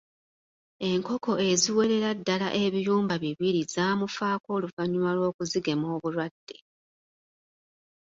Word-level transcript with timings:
Enkoko 0.89 1.31
eziwerera 1.49 2.09
ddala 2.17 2.47
ebiyumba 2.63 3.15
bibiri 3.23 3.61
zaamufaako 3.73 4.47
oluvannyuma 4.57 5.11
lw'okuzigema 5.17 5.85
obulwadde. 5.95 6.57